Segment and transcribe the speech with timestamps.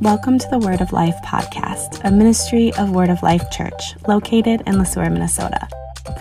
[0.00, 4.62] Welcome to the Word of Life podcast, a ministry of Word of Life Church located
[4.66, 5.66] in Le Sueur, Minnesota.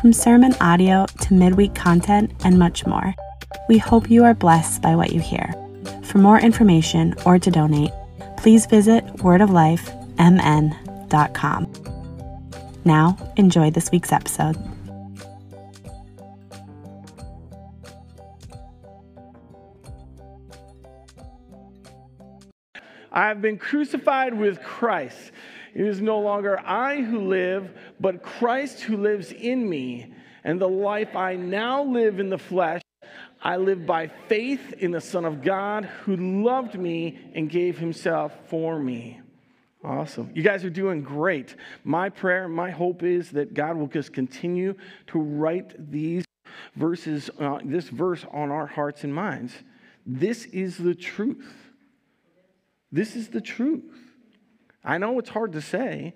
[0.02, 3.14] From sermon audio to midweek content and much more,
[3.70, 5.54] we hope you are blessed by what you hear.
[6.04, 7.92] For more information or to donate,
[8.38, 11.85] please visit wordoflifemn.com.
[12.86, 14.56] Now, enjoy this week's episode.
[23.12, 25.32] I have been crucified with Christ.
[25.74, 30.14] It is no longer I who live, but Christ who lives in me.
[30.44, 32.84] And the life I now live in the flesh,
[33.42, 38.32] I live by faith in the Son of God who loved me and gave himself
[38.48, 39.22] for me.
[39.86, 40.32] Awesome.
[40.34, 41.56] You guys are doing great.
[41.84, 44.74] My prayer, my hope is that God will just continue
[45.08, 46.26] to write these
[46.76, 49.54] verses, uh, this verse on our hearts and minds.
[50.04, 51.70] This is the truth.
[52.92, 53.84] This is the truth.
[54.84, 56.16] I know it's hard to say,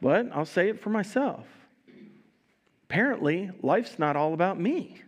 [0.00, 1.46] but I'll say it for myself.
[2.84, 5.02] Apparently, life's not all about me.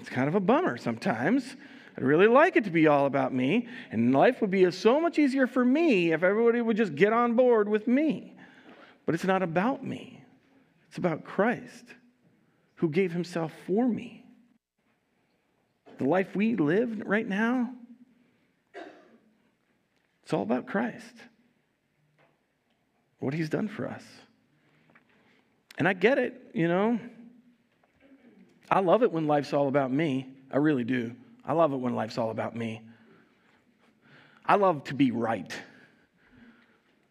[0.00, 1.56] It's kind of a bummer sometimes.
[1.96, 5.18] I'd really like it to be all about me, and life would be so much
[5.18, 8.34] easier for me if everybody would just get on board with me.
[9.06, 10.22] But it's not about me,
[10.88, 11.84] it's about Christ
[12.76, 14.24] who gave himself for me.
[15.96, 17.70] The life we live right now,
[20.22, 21.14] it's all about Christ,
[23.20, 24.04] what he's done for us.
[25.78, 27.00] And I get it, you know.
[28.70, 30.28] I love it when life's all about me.
[30.50, 31.14] I really do.
[31.46, 32.82] I love it when life's all about me.
[34.44, 35.52] I love to be right.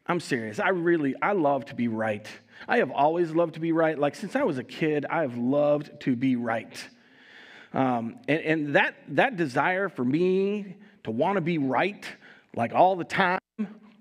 [0.08, 0.60] I'm serious.
[0.60, 2.28] I really, I love to be right.
[2.68, 3.98] I have always loved to be right.
[3.98, 6.88] Like since I was a kid, I have loved to be right.
[7.74, 12.06] Um, and, and that, that desire for me to want to be right
[12.56, 13.40] like all the time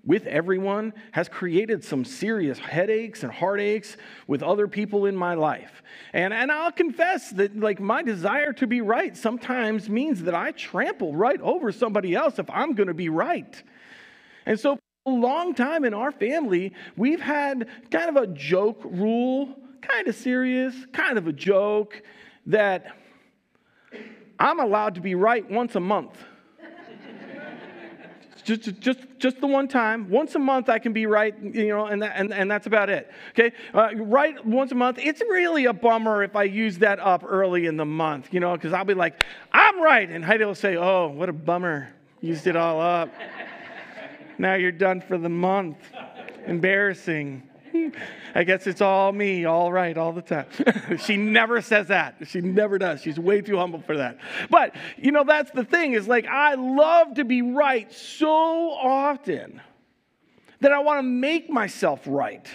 [0.05, 5.81] with everyone has created some serious headaches and heartaches with other people in my life.
[6.13, 10.51] And, and I'll confess that like my desire to be right sometimes means that I
[10.51, 13.61] trample right over somebody else if I'm going to be right.
[14.45, 18.81] And so for a long time in our family, we've had kind of a joke
[18.83, 22.03] rule, kind of serious, kind of a joke
[22.45, 22.95] that
[24.37, 26.15] I'm allowed to be right once a month
[28.45, 30.09] just, just, just the one time.
[30.09, 32.89] Once a month, I can be right, you know, and, that, and, and that's about
[32.91, 33.11] it.
[33.31, 33.51] Okay?
[33.73, 34.99] Uh, right once a month.
[34.99, 38.53] It's really a bummer if I use that up early in the month, you know,
[38.53, 40.07] because I'll be like, I'm right.
[40.07, 41.89] And Heidi will say, Oh, what a bummer.
[42.21, 43.09] Used it all up.
[44.37, 45.77] now you're done for the month.
[46.45, 47.43] Embarrassing.
[48.33, 50.47] I guess it's all me, all right, all the time.
[50.99, 52.17] she never says that.
[52.27, 53.01] She never does.
[53.01, 54.17] She's way too humble for that.
[54.49, 59.61] But, you know, that's the thing is like, I love to be right so often
[60.59, 62.47] that I want to make myself right.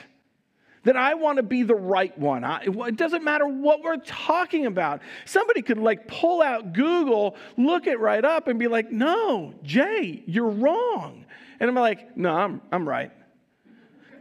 [0.85, 2.43] That I want to be the right one.
[2.43, 5.03] I, it doesn't matter what we're talking about.
[5.27, 10.23] Somebody could like pull out Google, look it right up, and be like, no, Jay,
[10.27, 11.27] you're wrong.
[11.61, 13.13] And I'm like, no, I'm, I'm right.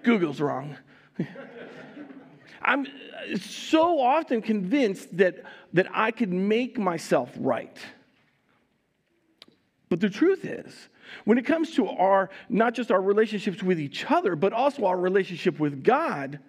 [0.03, 0.75] Google's wrong.
[2.61, 2.87] I'm
[3.39, 5.43] so often convinced that,
[5.73, 7.77] that I could make myself right.
[9.89, 10.89] But the truth is,
[11.25, 14.97] when it comes to our, not just our relationships with each other, but also our
[14.97, 16.39] relationship with God,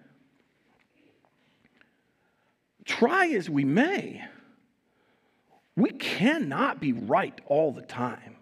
[2.85, 4.23] try as we may,
[5.75, 8.35] we cannot be right all the time.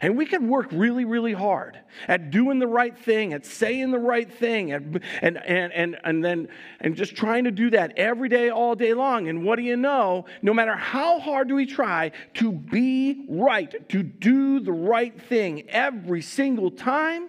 [0.00, 1.78] And we can work really, really hard
[2.08, 6.24] at doing the right thing, at saying the right thing, and, and, and, and, and
[6.24, 6.48] then
[6.80, 9.28] and just trying to do that every day, all day long.
[9.28, 10.26] And what do you know?
[10.42, 15.68] No matter how hard do we try to be right, to do the right thing
[15.68, 17.28] every single time,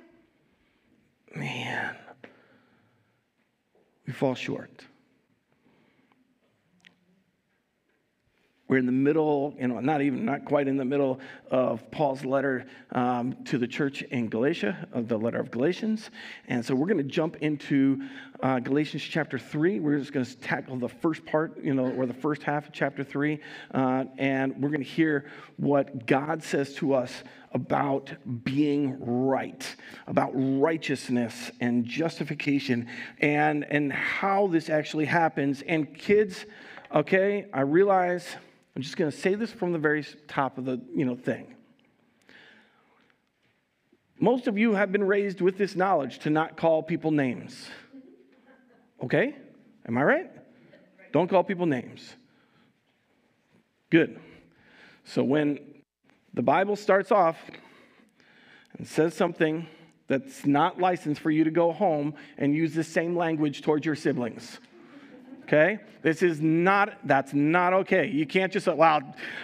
[1.36, 1.96] man,
[4.06, 4.86] we fall short.
[8.68, 11.20] We're in the middle, you know, not even, not quite in the middle
[11.52, 16.10] of Paul's letter um, to the church in Galatia, of the letter of Galatians.
[16.48, 18.02] And so we're going to jump into
[18.42, 19.80] uh, Galatians chapter 3.
[19.80, 22.74] We're just going to tackle the first part, you know, or the first half of
[22.74, 23.40] chapter 3.
[23.72, 28.12] Uh, and we're going to hear what God says to us about
[28.44, 29.76] being right,
[30.08, 32.88] about righteousness and justification,
[33.22, 35.62] and, and how this actually happens.
[35.62, 36.48] And kids,
[36.92, 38.26] okay, I realize
[38.76, 41.56] I'm just going to say this from the very top of the you know thing.
[44.20, 47.68] Most of you have been raised with this knowledge to not call people names.
[49.04, 49.36] Okay?
[49.88, 50.32] Am I right?
[51.12, 52.16] Don't call people names.
[53.90, 54.20] Good.
[55.04, 55.60] So when
[56.34, 57.38] the Bible starts off
[58.78, 59.68] and says something
[60.08, 63.96] that's not licensed for you to go home and use the same language towards your
[63.96, 64.60] siblings.
[65.46, 65.80] Okay?
[66.02, 68.08] This is not, that's not okay.
[68.08, 69.02] You can't just say, well,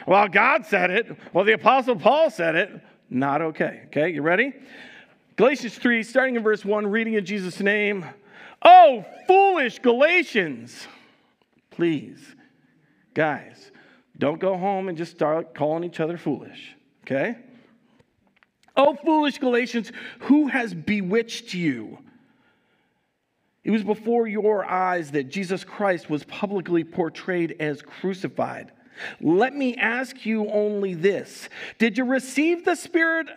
[0.07, 1.15] well, God said it.
[1.31, 2.81] Well, the Apostle Paul said it.
[3.09, 3.83] Not okay.
[3.87, 4.53] Okay, you ready?
[5.35, 8.05] Galatians 3, starting in verse 1, reading in Jesus' name.
[8.63, 10.87] Oh, foolish Galatians.
[11.71, 12.35] Please,
[13.13, 13.71] guys,
[14.17, 16.75] don't go home and just start calling each other foolish.
[17.05, 17.37] Okay?
[18.75, 21.99] Oh, foolish Galatians, who has bewitched you?
[23.63, 28.71] It was before your eyes that Jesus Christ was publicly portrayed as crucified.
[29.19, 31.47] Let me ask you only this
[31.77, 33.27] Did you receive the Spirit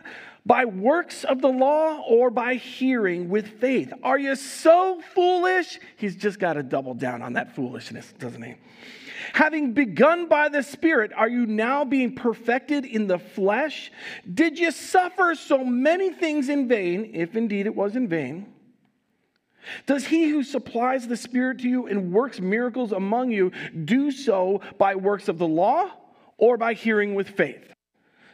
[0.47, 3.93] by works of the law or by hearing with faith?
[4.03, 5.79] Are you so foolish?
[5.97, 8.55] He's just got to double down on that foolishness, doesn't he?
[9.32, 13.91] Having begun by the Spirit, are you now being perfected in the flesh?
[14.32, 18.53] Did you suffer so many things in vain, if indeed it was in vain?
[19.87, 23.52] Does he who supplies the Spirit to you and works miracles among you
[23.84, 25.90] do so by works of the law
[26.38, 27.72] or by hearing with faith?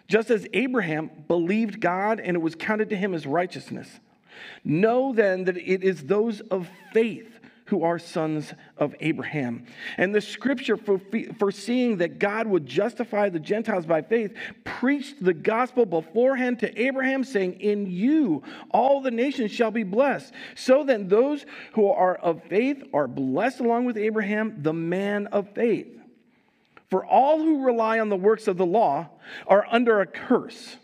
[0.08, 3.88] Just as Abraham believed God and it was counted to him as righteousness.
[4.64, 7.39] Know then that it is those of faith
[7.70, 9.64] who are sons of Abraham.
[9.96, 14.34] And the scripture, foreseeing that God would justify the Gentiles by faith,
[14.64, 20.34] preached the gospel beforehand to Abraham, saying, In you all the nations shall be blessed.
[20.56, 25.48] So then, those who are of faith are blessed along with Abraham, the man of
[25.54, 25.96] faith.
[26.90, 29.10] For all who rely on the works of the law
[29.46, 30.76] are under a curse.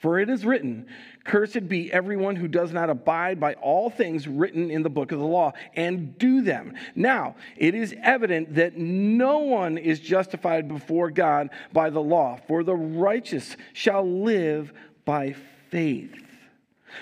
[0.00, 0.86] For it is written,
[1.24, 5.18] Cursed be everyone who does not abide by all things written in the book of
[5.18, 6.74] the law and do them.
[6.94, 12.64] Now, it is evident that no one is justified before God by the law, for
[12.64, 14.72] the righteous shall live
[15.04, 15.34] by
[15.70, 16.12] faith.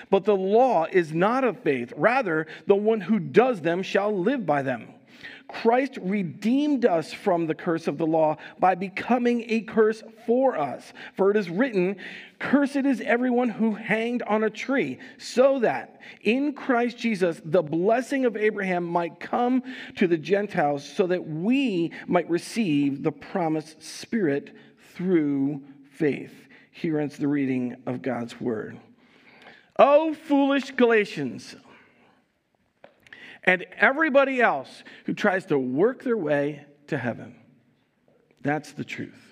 [0.09, 1.91] But the law is not of faith.
[1.97, 4.87] Rather, the one who does them shall live by them.
[5.51, 10.93] Christ redeemed us from the curse of the law by becoming a curse for us.
[11.15, 11.97] For it is written,
[12.39, 18.25] Cursed is everyone who hanged on a tree, so that in Christ Jesus the blessing
[18.25, 19.61] of Abraham might come
[19.97, 24.55] to the Gentiles, so that we might receive the promised Spirit
[24.93, 25.61] through
[25.91, 26.33] faith.
[26.71, 28.79] Here ends the reading of God's word.
[29.77, 31.55] O foolish Galatians!
[33.43, 37.35] And everybody else who tries to work their way to heaven.
[38.41, 39.31] That's the truth.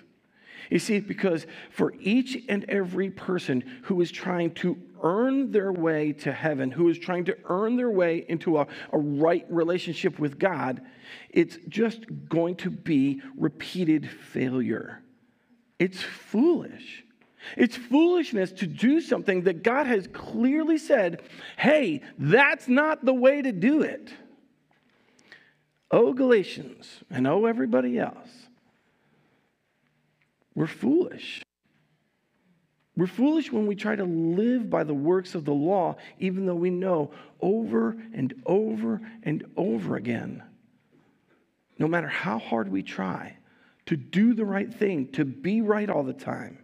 [0.70, 6.12] You see, because for each and every person who is trying to earn their way
[6.12, 10.38] to heaven, who is trying to earn their way into a, a right relationship with
[10.38, 10.80] God,
[11.30, 15.02] it's just going to be repeated failure.
[15.78, 17.04] It's foolish.
[17.56, 21.22] It's foolishness to do something that God has clearly said,
[21.56, 24.12] hey, that's not the way to do it.
[25.90, 28.28] Oh, Galatians, and oh, everybody else,
[30.54, 31.42] we're foolish.
[32.96, 36.54] We're foolish when we try to live by the works of the law, even though
[36.54, 37.10] we know
[37.40, 40.42] over and over and over again,
[41.78, 43.36] no matter how hard we try
[43.86, 46.59] to do the right thing, to be right all the time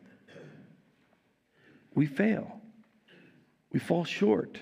[1.96, 2.60] we fail.
[3.72, 4.60] We fall short.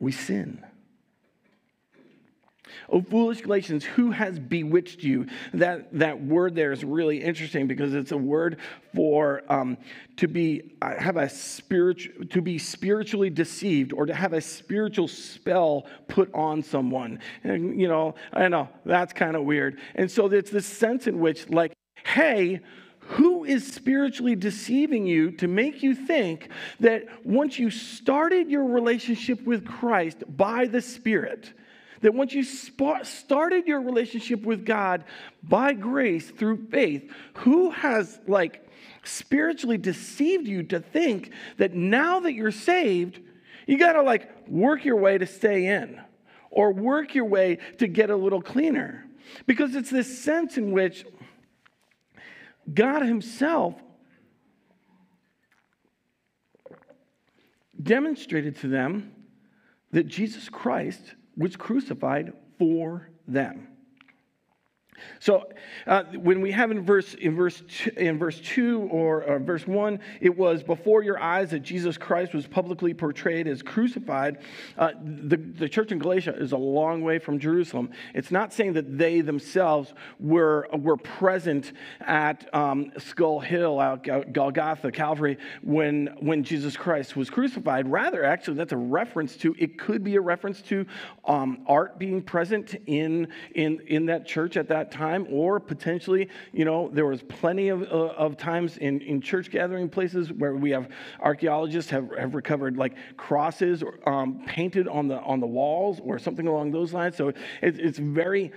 [0.00, 0.64] We sin.
[2.88, 5.26] Oh, foolish Galatians, who has bewitched you?
[5.52, 8.58] That, that word there is really interesting because it's a word
[8.94, 9.76] for um,
[10.16, 15.06] to be uh, have a spiritual to be spiritually deceived or to have a spiritual
[15.06, 17.20] spell put on someone.
[17.44, 19.78] And you know, I know that's kind of weird.
[19.94, 21.72] And so it's this sense in which, like,
[22.04, 22.60] hey,
[23.06, 26.48] who is spiritually deceiving you to make you think
[26.80, 31.52] that once you started your relationship with Christ by the Spirit,
[32.00, 35.04] that once you started your relationship with God
[35.42, 38.68] by grace through faith, who has like
[39.04, 43.20] spiritually deceived you to think that now that you're saved,
[43.66, 46.00] you got to like work your way to stay in
[46.50, 49.04] or work your way to get a little cleaner?
[49.46, 51.04] Because it's this sense in which
[52.72, 53.74] God Himself
[57.82, 59.12] demonstrated to them
[59.92, 63.68] that Jesus Christ was crucified for them.
[65.20, 65.48] So
[65.86, 70.00] uh, when we have in verse in verse two, in verse two or, verse one,
[70.20, 74.38] it was before your eyes that Jesus Christ was publicly portrayed as crucified.
[74.76, 77.90] Uh, the the church in Galatia is a long way from Jerusalem.
[78.14, 84.92] It's not saying that they themselves were were present at um, Skull Hill, out Golgotha,
[84.92, 87.88] Calvary, when when Jesus Christ was crucified.
[87.90, 89.54] Rather, actually, that's a reference to.
[89.58, 90.86] It could be a reference to
[91.24, 96.64] um, art being present in in in that church at that time, or potentially, you
[96.64, 100.70] know, there was plenty of, uh, of times in, in church gathering places where we
[100.70, 100.88] have
[101.20, 106.18] archaeologists have, have recovered like crosses or, um, painted on the, on the walls or
[106.18, 107.16] something along those lines.
[107.16, 108.52] So it, it's very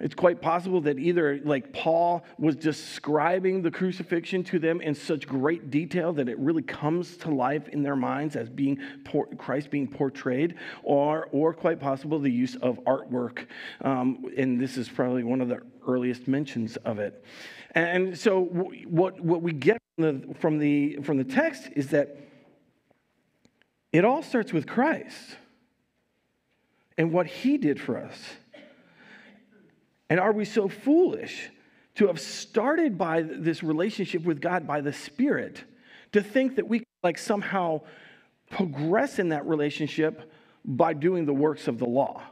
[0.00, 5.26] it's quite possible that either like Paul was describing the crucifixion to them in such
[5.26, 8.78] great detail that it really comes to life in their minds as being
[9.38, 13.46] Christ being portrayed, or or quite possible the use of artwork.
[13.80, 17.24] Um, and this is probably one of the earliest mentions of it.
[17.74, 18.44] And so
[18.86, 22.16] what what we get from the from the, from the text is that
[23.92, 25.36] it all starts with Christ
[26.96, 28.18] and what he did for us.
[30.12, 31.48] And are we so foolish
[31.94, 35.64] to have started by this relationship with God by the Spirit
[36.12, 37.80] to think that we like somehow
[38.50, 40.30] progress in that relationship
[40.66, 42.22] by doing the works of the law?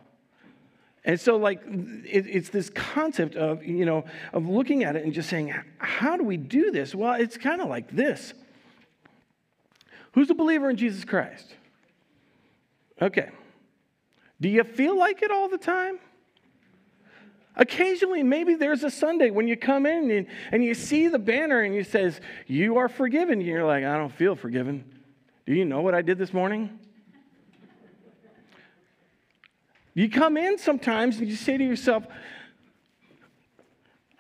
[1.07, 5.15] And so, like, it, it's this concept of, you know, of looking at it and
[5.15, 6.95] just saying, how do we do this?
[6.95, 8.35] Well, it's kind of like this.
[10.13, 11.55] Who's a believer in Jesus Christ?
[13.01, 13.31] Okay.
[14.39, 15.99] Do you feel like it all the time?
[17.57, 21.61] Occasionally, maybe there's a Sunday when you come in and, and you see the banner
[21.61, 23.41] and it says, You are forgiven.
[23.41, 24.85] And you're like, I don't feel forgiven.
[25.47, 26.79] Do you know what I did this morning?
[29.95, 32.07] You come in sometimes and you say to yourself,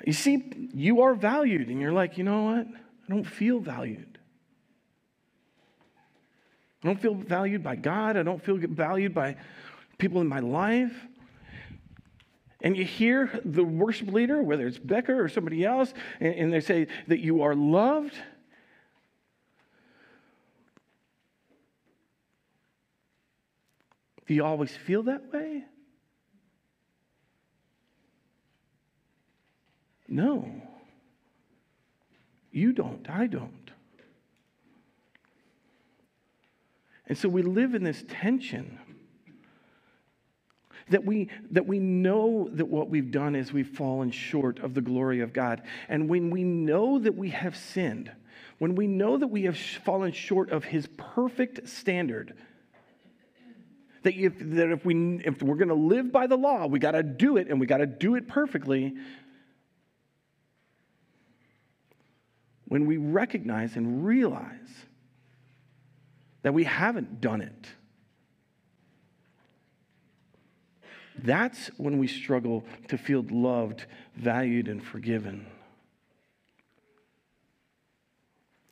[0.04, 1.68] You see, you are valued.
[1.68, 2.66] And you're like, You know what?
[2.66, 4.18] I don't feel valued.
[6.82, 8.16] I don't feel valued by God.
[8.16, 9.36] I don't feel valued by
[9.98, 11.06] people in my life
[12.62, 16.60] and you hear the worship leader, whether it's Becker or somebody else, and, and they
[16.60, 18.14] say that you are loved.
[24.26, 25.64] Do you always feel that way?
[30.08, 30.52] No.
[32.50, 33.08] You don't.
[33.08, 33.70] I don't.
[37.06, 38.79] And so we live in this tension
[40.90, 44.80] that we, that we know that what we've done is we've fallen short of the
[44.80, 45.62] glory of God.
[45.88, 48.12] And when we know that we have sinned,
[48.58, 52.34] when we know that we have fallen short of his perfect standard,
[54.02, 56.92] that if, that if, we, if we're going to live by the law, we got
[56.92, 58.94] to do it and we got to do it perfectly.
[62.66, 64.68] When we recognize and realize
[66.42, 67.68] that we haven't done it,
[71.24, 73.86] That's when we struggle to feel loved,
[74.16, 75.46] valued, and forgiven.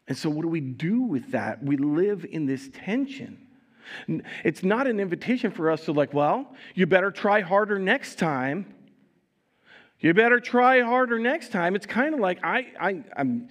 [0.07, 1.62] And so, what do we do with that?
[1.62, 3.38] We live in this tension.
[4.45, 8.75] It's not an invitation for us to, like, well, you better try harder next time.
[10.00, 11.75] You better try harder next time.
[11.75, 13.49] It's kind of like I, I, I'm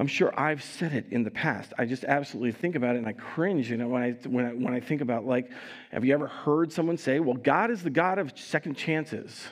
[0.00, 1.74] I'm sure I've said it in the past.
[1.76, 4.48] I just absolutely think about it and I cringe, you know, when I, when I,
[4.50, 5.50] when I think about, like,
[5.92, 9.46] have you ever heard someone say, well, God is the God of second chances?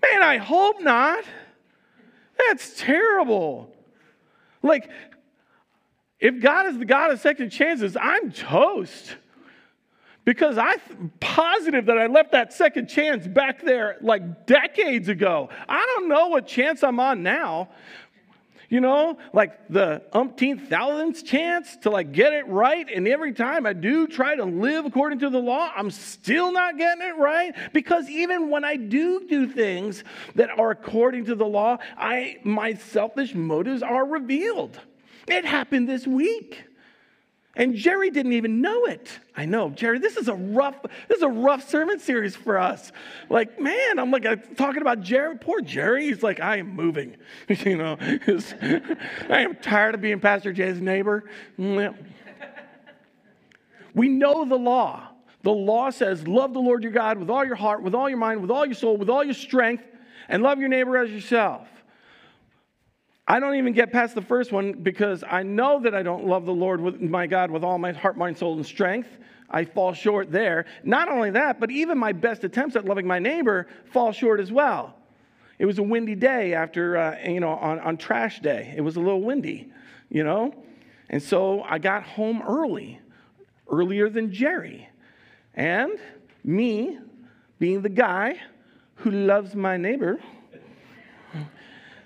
[0.00, 1.24] Man, I hope not.
[2.38, 3.74] That's terrible.
[4.62, 4.88] Like,
[6.20, 9.16] if God is the God of second chances, I'm toast.
[10.24, 15.48] Because I'm positive that I left that second chance back there like decades ago.
[15.68, 17.70] I don't know what chance I'm on now,
[18.70, 22.88] you know, like the umpteenth thousandth chance to like get it right.
[22.88, 26.78] And every time I do try to live according to the law, I'm still not
[26.78, 30.04] getting it right because even when I do do things
[30.36, 34.78] that are according to the law, I my selfish motives are revealed.
[35.26, 36.64] It happened this week.
[37.56, 39.18] And Jerry didn't even know it.
[39.36, 40.76] I know, Jerry, this is a rough,
[41.08, 42.92] this is a rough sermon series for us.
[43.28, 45.36] Like, man, I'm like I'm talking about Jerry.
[45.36, 46.06] Poor Jerry.
[46.06, 47.16] He's like, I am moving.
[47.48, 47.96] you know,
[49.28, 51.24] I am tired of being Pastor Jay's neighbor.
[53.94, 55.08] We know the law.
[55.42, 58.18] The law says, love the Lord your God with all your heart, with all your
[58.18, 59.84] mind, with all your soul, with all your strength,
[60.28, 61.66] and love your neighbor as yourself.
[63.30, 66.46] I don't even get past the first one because I know that I don't love
[66.46, 69.08] the Lord with my God with all my heart, mind, soul, and strength.
[69.48, 70.66] I fall short there.
[70.82, 74.50] Not only that, but even my best attempts at loving my neighbor fall short as
[74.50, 74.96] well.
[75.60, 78.74] It was a windy day after, uh, you know, on, on trash day.
[78.76, 79.70] It was a little windy,
[80.08, 80.52] you know?
[81.08, 82.98] And so I got home early,
[83.70, 84.88] earlier than Jerry.
[85.54, 86.00] And
[86.42, 86.98] me,
[87.60, 88.40] being the guy
[88.96, 90.18] who loves my neighbor,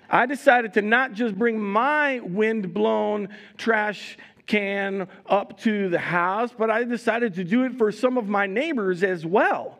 [0.09, 6.51] I decided to not just bring my wind blown trash can up to the house,
[6.55, 9.79] but I decided to do it for some of my neighbors as well.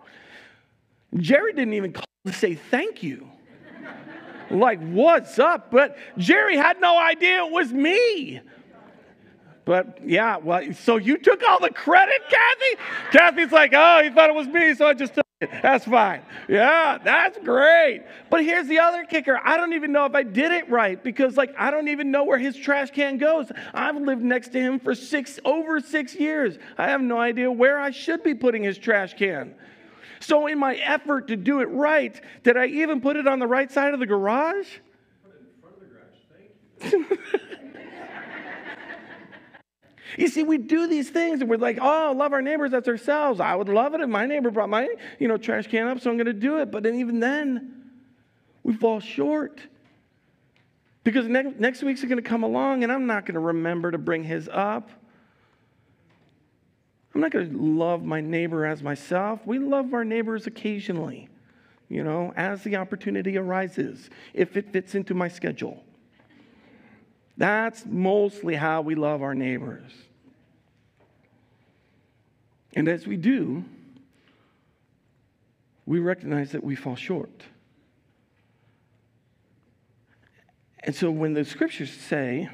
[1.16, 3.30] Jerry didn't even call to say thank you.
[4.50, 5.72] like, what's up?
[5.72, 8.42] But Jerry had no idea it was me.
[9.66, 12.84] But yeah, well, so you took all the credit, Kathy?
[13.12, 15.25] Kathy's like, oh, he thought it was me, so I just took
[15.62, 16.22] that's fine.
[16.48, 18.04] Yeah, that's great.
[18.30, 19.40] But here's the other kicker.
[19.44, 22.24] I don't even know if I did it right because like I don't even know
[22.24, 23.52] where his trash can goes.
[23.74, 26.58] I've lived next to him for 6 over 6 years.
[26.78, 29.56] I have no idea where I should be putting his trash can.
[30.20, 33.48] So in my effort to do it right, did I even put it on the
[33.48, 34.68] right side of the garage?
[35.24, 37.08] Put it in front of the garage.
[37.10, 37.62] Thank you.
[40.18, 43.40] You see, we do these things and we're like, oh, love our neighbors as ourselves.
[43.40, 44.88] I would love it if my neighbor brought my,
[45.20, 46.72] you know, trash can up, so I'm going to do it.
[46.72, 47.92] But then even then,
[48.64, 49.60] we fall short.
[51.04, 53.98] Because next, next week's going to come along and I'm not going to remember to
[53.98, 54.90] bring his up.
[57.14, 59.40] I'm not going to love my neighbor as myself.
[59.46, 61.30] We love our neighbors occasionally,
[61.90, 65.84] you know, as the opportunity arises, if it fits into my schedule.
[67.38, 69.92] That's mostly how we love our neighbors.
[72.76, 73.64] And as we do,
[75.86, 77.44] we recognize that we fall short.
[80.84, 82.50] And so when the scriptures say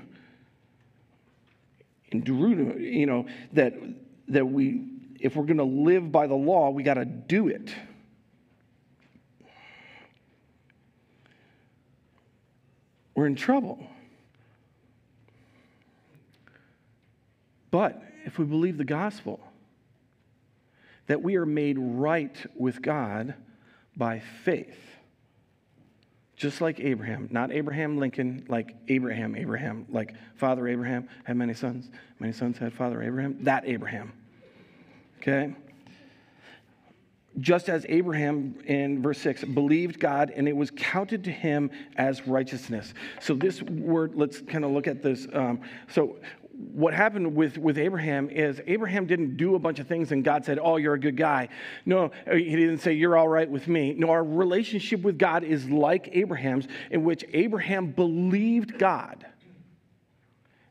[2.12, 3.74] in Deuteronomy, you know, that,
[4.28, 4.86] that we,
[5.20, 7.74] if we're going to live by the law, we got to do it.
[13.16, 13.86] We're in trouble.
[17.70, 19.40] But if we believe the gospel,
[21.08, 23.36] that we are made right with God
[23.96, 24.78] by faith.
[26.36, 31.92] Just like Abraham, not Abraham Lincoln, like Abraham, Abraham, like Father Abraham had many sons.
[32.20, 33.38] Many sons had Father Abraham.
[33.44, 34.12] That Abraham.
[35.20, 35.54] Okay?
[37.40, 42.28] Just as Abraham in verse 6 believed God and it was counted to him as
[42.28, 42.94] righteousness.
[43.20, 45.28] So, this word, let's kind of look at this.
[45.32, 46.18] Um, so,
[46.74, 50.46] what happened with, with Abraham is Abraham didn't do a bunch of things and God
[50.46, 51.50] said, Oh, you're a good guy.
[51.86, 53.94] No, he didn't say, You're all right with me.
[53.94, 59.26] No, our relationship with God is like Abraham's, in which Abraham believed God.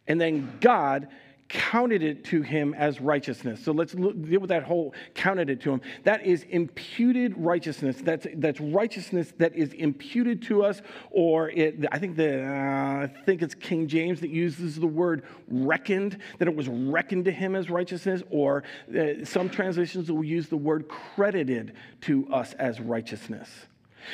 [0.07, 1.09] And then God
[1.51, 3.63] counted it to him as righteousness.
[3.63, 5.81] So let's look, deal with that whole counted it to him.
[6.05, 7.97] That is imputed righteousness.
[8.03, 13.25] That's, that's righteousness that is imputed to us, or it, I think the uh, I
[13.25, 17.57] think it's King James that uses the word reckoned, that it was reckoned to him
[17.57, 18.63] as righteousness, or
[18.97, 23.49] uh, some translations will use the word credited to us as righteousness.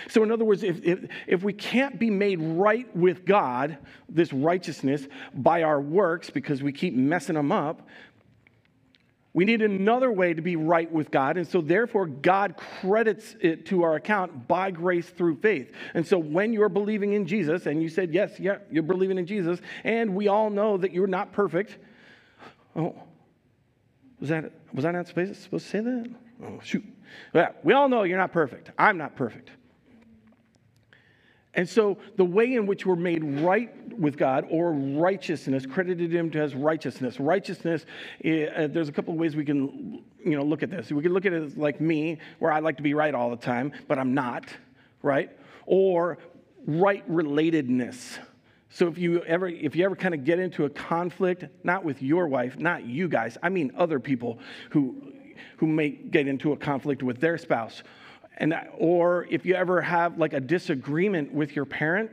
[0.09, 4.33] So, in other words, if, if, if, we can't be made right with God, this
[4.33, 7.87] righteousness, by our works because we keep messing them up,
[9.33, 11.37] we need another way to be right with God.
[11.37, 15.73] And so, therefore, God credits it to our account by grace through faith.
[15.95, 19.27] And so, when you're believing in Jesus, and you said, yes, yeah, you're believing in
[19.27, 21.77] Jesus, and we all know that you're not perfect.
[22.75, 22.95] Oh,
[24.21, 26.11] was that, was I not supposed to say that?
[26.43, 26.85] Oh, shoot.
[27.35, 28.71] Yeah, we all know you're not perfect.
[28.79, 29.51] I'm not perfect.
[31.57, 36.31] And so the way in which we're made right with God or righteousness, credited him
[36.33, 37.19] to as righteousness.
[37.19, 37.87] Righteousness,
[38.23, 40.93] uh, there's a couple of ways we can you know, look at this.
[40.93, 43.37] We can look at it like me, where I like to be right all the
[43.37, 44.47] time, but I'm not,
[45.03, 45.31] right?
[45.65, 46.19] Or
[46.67, 48.19] right relatedness.
[48.69, 52.03] So if you ever if you ever kind of get into a conflict, not with
[52.03, 54.41] your wife, not you guys, I mean other people
[54.71, 55.13] who
[55.57, 57.83] who may get into a conflict with their spouse
[58.39, 62.13] and, or if you ever have like a disagreement with your parent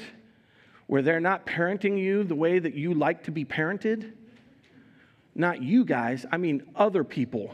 [0.88, 4.14] where they're not parenting you the way that you like to be parented,
[5.36, 7.54] not you guys, I mean other people.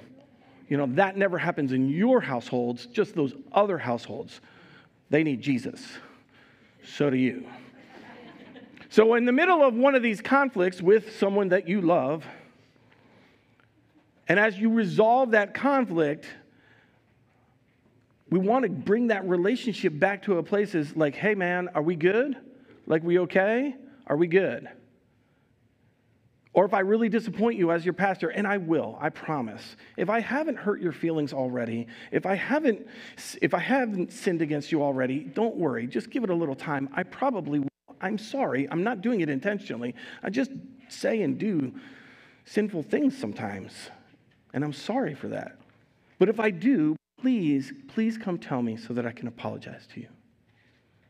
[0.67, 4.39] You know, that never happens in your households, just those other households.
[5.09, 5.83] They need Jesus.
[6.85, 7.45] So do you.
[8.91, 12.25] So, in the middle of one of these conflicts with someone that you love,
[14.27, 16.25] and as you resolve that conflict,
[18.29, 21.81] we want to bring that relationship back to a place is like, hey man, are
[21.81, 22.37] we good?
[22.85, 23.75] Like, we okay?
[24.07, 24.67] Are we good?
[26.53, 29.77] Or if I really disappoint you as your pastor, and I will, I promise.
[29.97, 32.87] If I haven't hurt your feelings already, if I haven't
[33.41, 35.85] if I haven't sinned against you already, don't worry.
[35.85, 36.89] Just give it a little time.
[36.93, 37.69] I probably will.
[38.01, 38.67] I'm sorry.
[38.71, 39.93] I'm not doing it intentionally.
[40.23, 40.51] I just
[40.89, 41.73] say and do
[42.45, 43.71] sinful things sometimes.
[44.53, 45.55] And I'm sorry for that.
[46.17, 50.01] But if I do, please, please come tell me so that I can apologize to
[50.01, 50.07] you.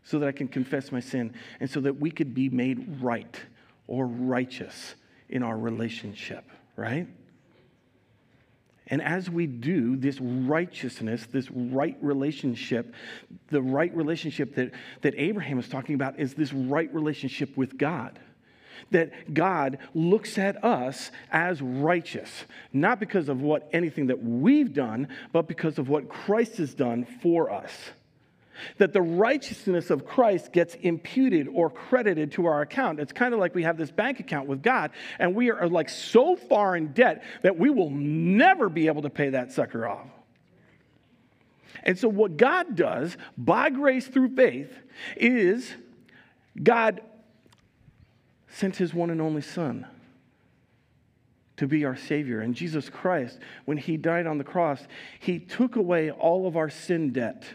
[0.04, 3.39] So that I can confess my sin and so that we could be made right
[3.88, 4.95] or righteous
[5.30, 7.08] in our relationship, right?
[8.88, 12.95] And as we do this righteousness, this right relationship,
[13.50, 18.19] the right relationship that, that Abraham is talking about is this right relationship with God.
[18.92, 25.08] That God looks at us as righteous, not because of what anything that we've done,
[25.32, 27.72] but because of what Christ has done for us
[28.78, 33.00] that the righteousness of Christ gets imputed or credited to our account.
[33.00, 35.89] It's kind of like we have this bank account with God, and we are like
[35.89, 40.08] so far in debt that we will never be able to pay that sucker off.
[41.84, 44.74] And so, what God does by grace through faith
[45.15, 45.72] is
[46.62, 47.02] God
[48.60, 49.88] sent his one and only Son
[51.58, 52.41] to be our Savior.
[52.41, 54.82] And Jesus Christ, when he died on the cross,
[55.19, 57.45] he took away all of our sin debt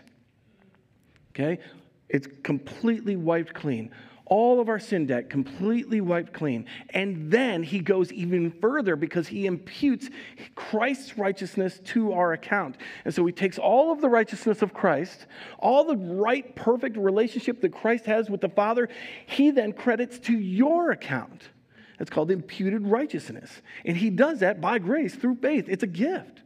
[1.34, 1.58] okay?
[2.08, 3.90] It's completely wiped clean.
[4.26, 6.64] All of our sin debt completely wiped clean.
[6.90, 10.08] And then he goes even further because he imputes
[10.54, 12.76] Christ's righteousness to our account.
[13.04, 15.26] And so he takes all of the righteousness of Christ,
[15.58, 18.88] all the right, perfect relationship that Christ has with the Father,
[19.26, 21.50] he then credits to your account.
[22.00, 23.62] It's called imputed righteousness.
[23.84, 25.66] And he does that by grace through faith.
[25.68, 26.43] It's a gift.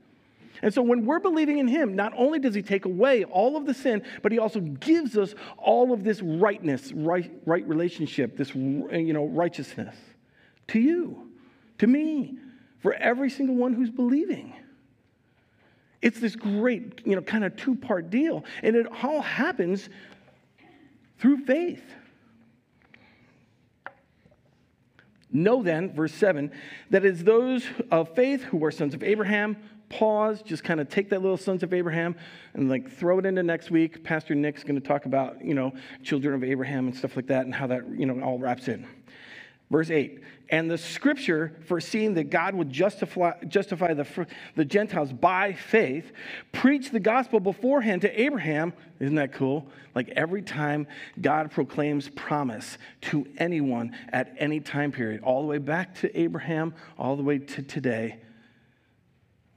[0.63, 3.67] And so when we're believing in him, not only does he take away all of
[3.67, 8.55] the sin, but he also gives us all of this rightness, right, right relationship, this
[8.55, 9.95] you know, righteousness
[10.69, 11.31] to you,
[11.79, 12.39] to me,
[12.81, 14.55] for every single one who's believing.
[16.01, 18.45] It's this great, you know, kind of two-part deal.
[18.63, 19.89] And it all happens
[21.19, 21.83] through faith.
[25.31, 26.53] Know then, verse 7,
[26.91, 29.57] that it is those of faith who are sons of Abraham
[29.89, 32.15] pause, just kind of take that little sons of Abraham
[32.55, 34.05] and like throw it into next week.
[34.05, 35.73] Pastor Nick's going to talk about, you know,
[36.03, 38.87] children of Abraham and stuff like that and how that, you know, all wraps in.
[39.71, 45.53] Verse 8, and the scripture foreseeing that God would justify, justify the, the Gentiles by
[45.53, 46.11] faith,
[46.53, 48.73] preached the gospel beforehand to Abraham.
[48.99, 49.67] Isn't that cool?
[49.95, 50.87] Like every time
[51.21, 56.73] God proclaims promise to anyone at any time period, all the way back to Abraham,
[56.99, 58.21] all the way to today,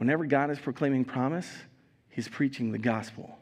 [0.02, 1.48] Whenever God is proclaiming promise,
[2.10, 3.38] he's preaching the gospel.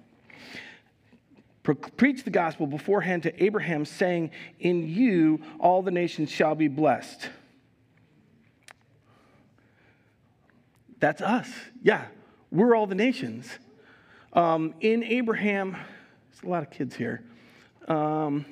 [1.63, 7.29] Preach the gospel beforehand to Abraham, saying, In you all the nations shall be blessed.
[10.99, 11.49] That's us.
[11.81, 12.07] Yeah,
[12.51, 13.47] we're all the nations.
[14.33, 17.23] Um, in Abraham, there's a lot of kids here.
[17.87, 18.45] Um,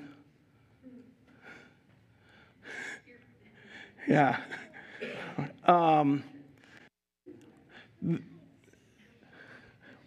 [4.08, 4.40] yeah.
[5.66, 6.24] Um,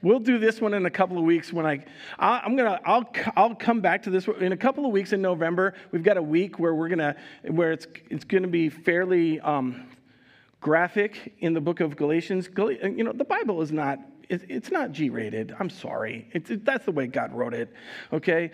[0.02, 1.84] We'll do this one in a couple of weeks when I,
[2.18, 3.04] I am gonna I'll
[3.36, 5.74] I'll come back to this in a couple of weeks in November.
[5.92, 7.16] We've got a week where we're gonna
[7.48, 9.88] where it's it's gonna be fairly um,
[10.60, 12.48] graphic in the book of Galatians.
[12.56, 13.98] You know the Bible is not
[14.30, 15.54] it's not G-rated.
[15.58, 16.28] I'm sorry.
[16.32, 17.72] It's, it, that's the way God wrote it.
[18.12, 18.52] Okay,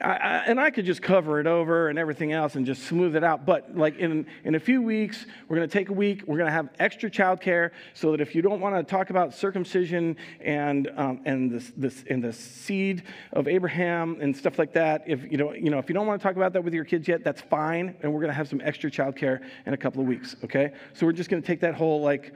[0.00, 3.16] I, I, and I could just cover it over and everything else and just smooth
[3.16, 3.46] it out.
[3.46, 6.22] But like in, in a few weeks, we're going to take a week.
[6.26, 9.34] We're going to have extra childcare so that if you don't want to talk about
[9.34, 15.04] circumcision and um, and this this and the seed of Abraham and stuff like that,
[15.06, 16.84] if you know you know if you don't want to talk about that with your
[16.84, 17.96] kids yet, that's fine.
[18.02, 20.36] And we're going to have some extra childcare in a couple of weeks.
[20.44, 22.34] Okay, so we're just going to take that whole like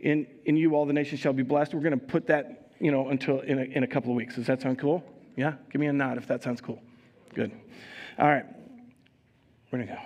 [0.00, 1.72] in in you all the nations shall be blessed.
[1.72, 4.34] We're going to put that you know until in a, in a couple of weeks.
[4.34, 5.04] Does that sound cool?
[5.36, 6.80] Yeah, give me a nod if that sounds cool.
[7.36, 7.52] Good.
[8.18, 8.46] All right.
[9.68, 9.98] Where'd it go?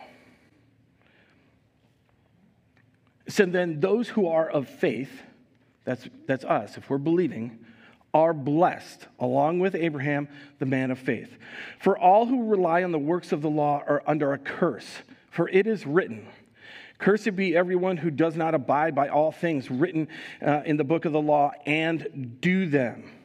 [3.29, 5.23] So then, those who are of faith,
[5.85, 7.65] that's, that's us, if we're believing,
[8.13, 10.27] are blessed, along with Abraham,
[10.59, 11.39] the man of faith.
[11.79, 14.89] For all who rely on the works of the law are under a curse,
[15.31, 16.27] for it is written,
[16.99, 20.09] Cursed be everyone who does not abide by all things written
[20.45, 23.20] uh, in the book of the law and do them.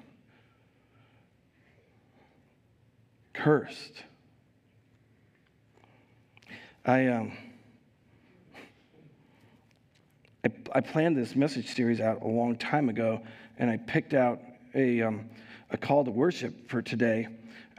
[3.38, 4.04] Cursed.
[6.86, 7.32] I, um,
[10.44, 13.22] I, I, planned this message series out a long time ago,
[13.58, 14.40] and I picked out
[14.76, 15.30] a, um,
[15.72, 17.28] a call to worship for today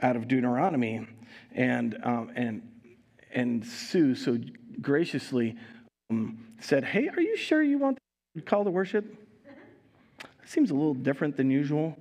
[0.01, 1.07] out of Deuteronomy.
[1.53, 2.61] And, um, and,
[3.33, 4.37] and Sue so
[4.81, 5.55] graciously
[6.09, 7.97] um, said, Hey, are you sure you want
[8.35, 9.05] to call to worship?
[10.19, 11.97] It seems a little different than usual.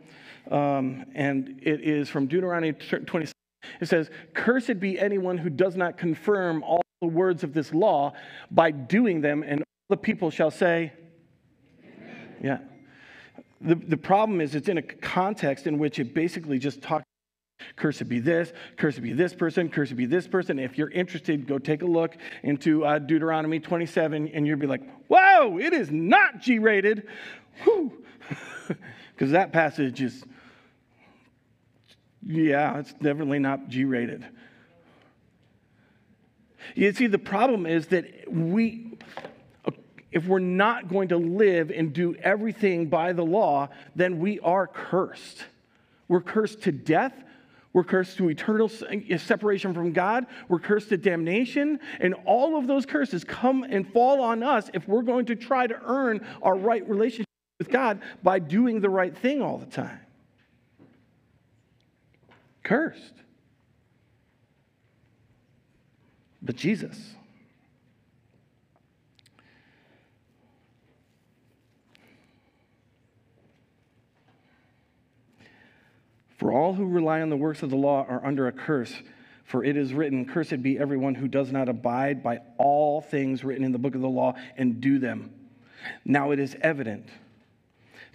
[0.51, 3.36] Um, and it is from Deuteronomy 27.
[3.81, 8.13] It says, Cursed be anyone who does not confirm all the words of this law
[8.51, 10.93] by doing them, and all the people shall say,
[11.85, 12.37] Amen.
[12.43, 12.59] Yeah.
[13.61, 17.05] The, the problem is it's in a context in which it basically just talks
[17.77, 20.59] Cursed be this, cursed be this person, cursed be this person.
[20.59, 24.83] If you're interested, go take a look into uh, Deuteronomy 27, and you'll be like,
[25.09, 27.07] whoa, it is not G rated.
[29.15, 30.25] Because that passage is,
[32.25, 34.25] yeah, it's definitely not G rated.
[36.75, 38.99] You see, the problem is that we,
[40.11, 44.67] if we're not going to live and do everything by the law, then we are
[44.67, 45.45] cursed.
[46.09, 47.13] We're cursed to death.
[47.73, 50.27] We're cursed to eternal eh, separation from God.
[50.49, 51.79] We're cursed to damnation.
[52.01, 55.67] And all of those curses come and fall on us if we're going to try
[55.67, 57.27] to earn our right relationship
[57.59, 60.01] with God by doing the right thing all the time.
[62.67, 63.13] Cursed.
[66.43, 66.99] But Jesus,
[76.39, 78.93] For all who rely on the works of the law are under a curse.
[79.45, 83.65] For it is written, Cursed be everyone who does not abide by all things written
[83.65, 85.31] in the book of the law and do them.
[86.05, 87.07] Now it is evident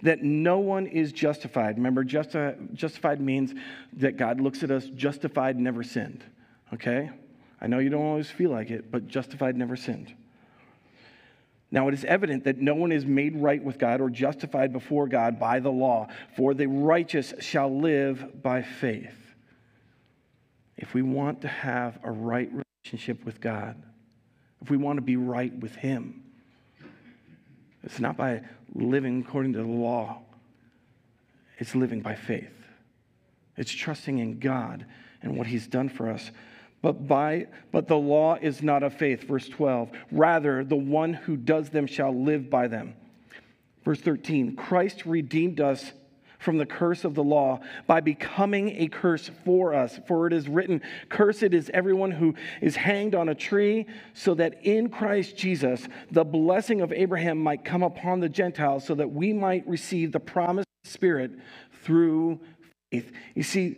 [0.02, 1.76] that no one is justified.
[1.76, 3.54] Remember, justi- justified means
[3.94, 6.24] that God looks at us justified, never sinned.
[6.74, 7.10] Okay?
[7.60, 10.12] I know you don't always feel like it, but justified, never sinned.
[11.70, 15.06] Now it is evident that no one is made right with God or justified before
[15.06, 19.16] God by the law, for the righteous shall live by faith.
[20.76, 22.50] If we want to have a right
[22.84, 23.82] relationship with God,
[24.60, 26.22] if we want to be right with Him,
[27.82, 28.42] it's not by
[28.74, 30.20] living according to the law,
[31.58, 32.52] it's living by faith.
[33.56, 34.86] It's trusting in God
[35.20, 36.30] and what He's done for us.
[36.80, 41.36] But by but the law is not of faith verse 12 rather the one who
[41.36, 42.94] does them shall live by them.
[43.84, 45.92] Verse 13 christ redeemed us
[46.42, 50.48] from the curse of the law by becoming a curse for us for it is
[50.48, 55.86] written cursed is everyone who is hanged on a tree so that in christ jesus
[56.10, 60.20] the blessing of abraham might come upon the gentiles so that we might receive the
[60.20, 61.30] promised spirit
[61.84, 62.40] through
[62.90, 63.76] faith you see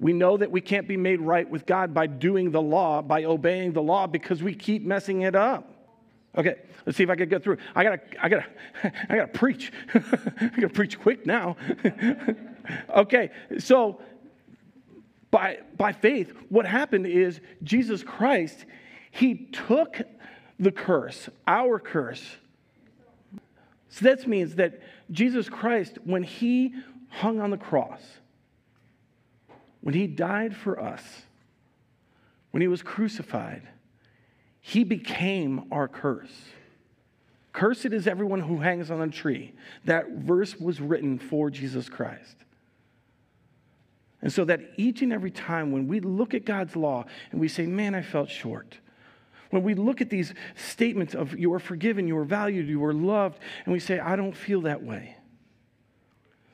[0.00, 3.24] we know that we can't be made right with God by doing the law, by
[3.24, 5.77] obeying the law, because we keep messing it up.
[6.36, 7.58] Okay, let's see if I can get through.
[7.74, 8.46] I gotta, I gotta,
[9.08, 9.72] I gotta preach.
[9.94, 11.56] I gotta preach quick now.
[12.94, 14.00] okay, so
[15.30, 18.66] by by faith, what happened is Jesus Christ,
[19.10, 20.00] He took
[20.58, 22.24] the curse, our curse.
[23.90, 26.74] So that means that Jesus Christ, when He
[27.08, 28.02] hung on the cross,
[29.80, 31.02] when he died for us,
[32.50, 33.62] when he was crucified,
[34.68, 36.42] he became our curse.
[37.54, 39.54] Cursed is everyone who hangs on a tree.
[39.86, 42.36] That verse was written for Jesus Christ.
[44.20, 47.48] And so that each and every time when we look at God's law and we
[47.48, 48.76] say, man, I felt short.
[49.48, 52.92] When we look at these statements of you are forgiven, you are valued, you are
[52.92, 55.16] loved, and we say, I don't feel that way,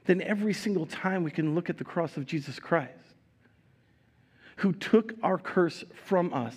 [0.04, 2.92] then every single time we can look at the cross of Jesus Christ
[4.58, 6.54] who took our curse from us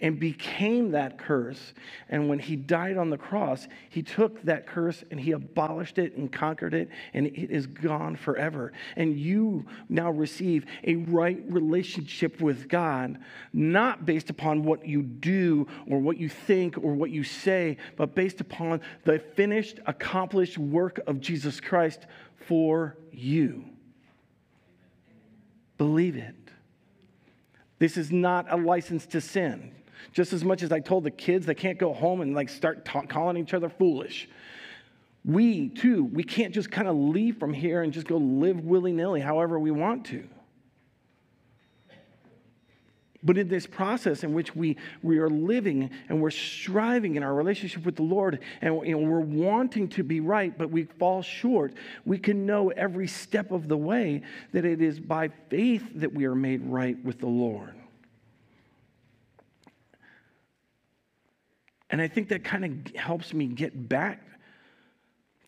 [0.00, 1.74] and became that curse.
[2.08, 6.16] And when he died on the cross, he took that curse and he abolished it
[6.16, 8.72] and conquered it, and it is gone forever.
[8.96, 13.18] And you now receive a right relationship with God,
[13.52, 18.14] not based upon what you do or what you think or what you say, but
[18.14, 22.06] based upon the finished, accomplished work of Jesus Christ
[22.46, 23.64] for you.
[25.78, 26.34] Believe it.
[27.78, 29.72] This is not a license to sin.
[30.12, 32.84] Just as much as I told the kids they can't go home and like start
[32.84, 34.28] ta- calling each other foolish.
[35.24, 38.92] We too, we can't just kind of leave from here and just go live willy
[38.92, 40.26] nilly however we want to.
[43.22, 47.34] But in this process in which we, we are living and we're striving in our
[47.34, 51.20] relationship with the Lord and you know, we're wanting to be right, but we fall
[51.20, 51.74] short,
[52.06, 56.24] we can know every step of the way that it is by faith that we
[56.24, 57.74] are made right with the Lord.
[61.90, 64.22] And I think that kind of helps me get back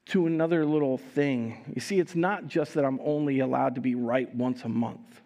[0.07, 1.73] to another little thing.
[1.75, 5.21] You see, it's not just that I'm only allowed to be right once a month.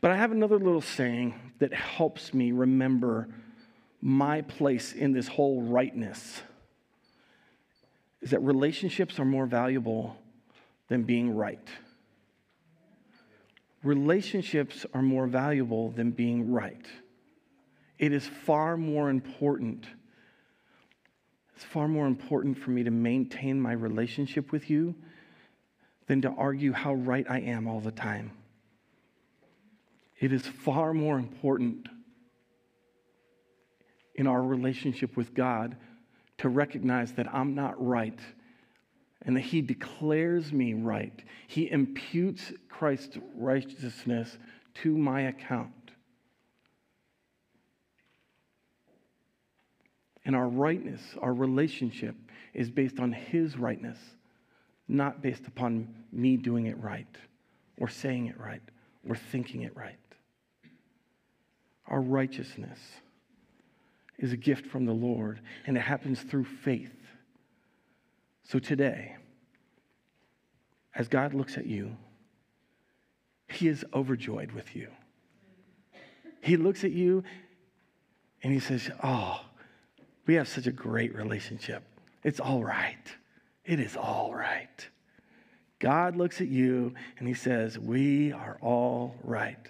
[0.00, 3.28] But I have another little saying that helps me remember
[4.00, 6.40] my place in this whole rightness
[8.20, 10.16] is that relationships are more valuable
[10.88, 11.66] than being right.
[13.82, 16.86] Relationships are more valuable than being right.
[17.98, 19.86] It is far more important.
[21.56, 24.94] It's far more important for me to maintain my relationship with you
[26.06, 28.30] than to argue how right I am all the time.
[30.18, 31.88] It is far more important
[34.14, 35.76] in our relationship with God
[36.38, 38.18] to recognize that I'm not right
[39.22, 41.24] and that He declares me right.
[41.46, 44.38] He imputes Christ's righteousness
[44.82, 45.70] to my account.
[50.28, 52.14] And our rightness, our relationship,
[52.52, 53.96] is based on His rightness,
[54.86, 57.16] not based upon me doing it right,
[57.78, 58.60] or saying it right,
[59.08, 59.96] or thinking it right.
[61.86, 62.78] Our righteousness
[64.18, 66.94] is a gift from the Lord, and it happens through faith.
[68.42, 69.16] So today,
[70.94, 71.96] as God looks at you,
[73.48, 74.88] He is overjoyed with you.
[76.42, 77.24] He looks at you
[78.42, 79.40] and He says, Oh,
[80.28, 81.82] we have such a great relationship.
[82.22, 83.02] It's all right.
[83.64, 84.88] It is all right.
[85.78, 89.66] God looks at you and He says, We are all right.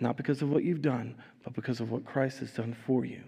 [0.00, 3.20] Not because of what you've done, but because of what Christ has done for you.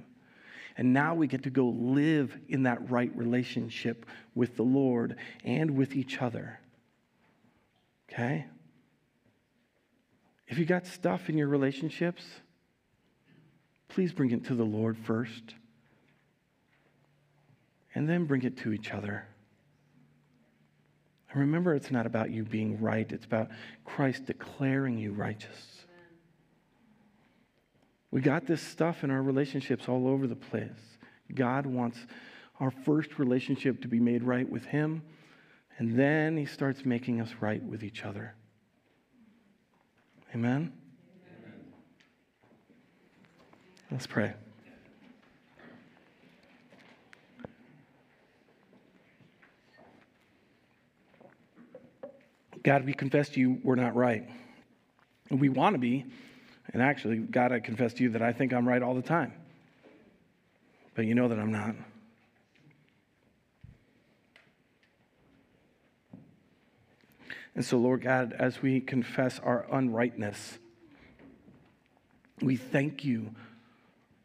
[0.78, 5.76] And now we get to go live in that right relationship with the Lord and
[5.76, 6.58] with each other.
[8.10, 8.46] Okay?
[10.48, 12.24] If you got stuff in your relationships,
[13.88, 15.54] please bring it to the Lord first.
[17.94, 19.26] And then bring it to each other.
[21.30, 23.48] And remember, it's not about you being right, it's about
[23.84, 25.84] Christ declaring you righteous.
[28.10, 30.70] We got this stuff in our relationships all over the place.
[31.34, 31.98] God wants
[32.60, 35.02] our first relationship to be made right with Him,
[35.78, 38.34] and then He starts making us right with each other.
[40.32, 40.72] Amen?
[41.42, 41.52] Amen.
[43.90, 44.34] Let's pray.
[52.64, 54.28] God, we confess to you we're not right.
[55.30, 56.06] We want to be,
[56.72, 59.32] and actually, God, I confess to you that I think I'm right all the time.
[60.94, 61.74] But you know that I'm not.
[67.54, 70.58] And so, Lord God, as we confess our unrightness,
[72.40, 73.34] we thank you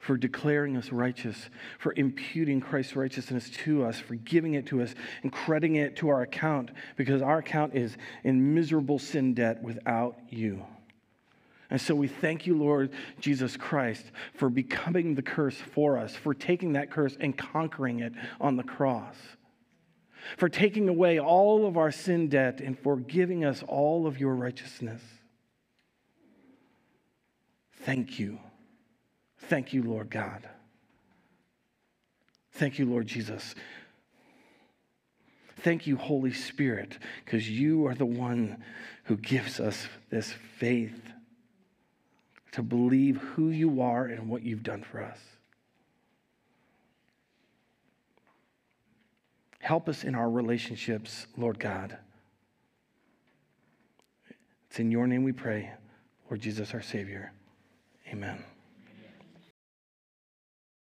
[0.09, 4.95] for declaring us righteous, for imputing Christ's righteousness to us, for giving it to us
[5.21, 10.17] and crediting it to our account, because our account is in miserable sin debt without
[10.31, 10.65] you.
[11.69, 16.33] And so we thank you, Lord Jesus Christ, for becoming the curse for us, for
[16.33, 19.15] taking that curse and conquering it on the cross,
[20.37, 24.33] for taking away all of our sin debt and for giving us all of your
[24.33, 25.03] righteousness.
[27.83, 28.39] Thank you.
[29.47, 30.47] Thank you, Lord God.
[32.53, 33.55] Thank you, Lord Jesus.
[35.61, 38.63] Thank you, Holy Spirit, because you are the one
[39.05, 41.13] who gives us this faith
[42.51, 45.19] to believe who you are and what you've done for us.
[49.59, 51.97] Help us in our relationships, Lord God.
[54.69, 55.71] It's in your name we pray,
[56.29, 57.31] Lord Jesus, our Savior.
[58.07, 58.43] Amen.